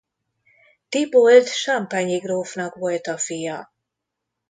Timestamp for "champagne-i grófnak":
1.47-2.75